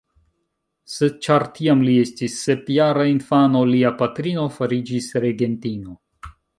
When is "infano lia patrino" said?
3.13-4.51